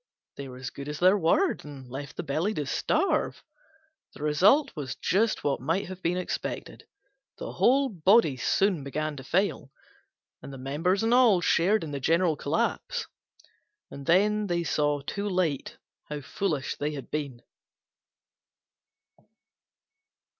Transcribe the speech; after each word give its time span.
They 0.35 0.47
were 0.47 0.57
as 0.57 0.71
good 0.71 0.87
as 0.89 0.97
their 0.97 1.15
word, 1.15 1.63
and 1.63 1.87
left 1.87 2.17
the 2.17 2.23
Belly 2.23 2.55
to 2.55 2.65
starve. 2.65 3.43
The 4.15 4.23
result 4.23 4.75
was 4.75 4.95
just 4.95 5.43
what 5.43 5.61
might 5.61 5.89
have 5.89 6.01
been 6.01 6.17
expected: 6.17 6.87
the 7.37 7.51
whole 7.51 7.87
Body 7.87 8.35
soon 8.35 8.83
began 8.83 9.15
to 9.17 9.23
fail, 9.23 9.69
and 10.41 10.51
the 10.51 10.57
Members 10.57 11.03
and 11.03 11.13
all 11.13 11.39
shared 11.39 11.83
in 11.83 11.91
the 11.91 11.99
general 11.99 12.35
collapse. 12.35 13.05
And 13.91 14.07
then 14.07 14.47
they 14.47 14.63
saw 14.63 15.01
too 15.01 15.29
late 15.29 15.77
how 16.09 16.21
foolish 16.21 16.77
they 16.77 16.93
had 16.95 17.11
been. 17.11 17.43